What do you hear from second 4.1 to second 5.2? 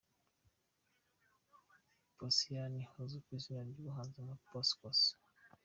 nka Poscos.